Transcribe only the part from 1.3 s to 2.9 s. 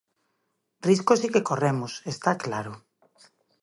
que corremos, está claro.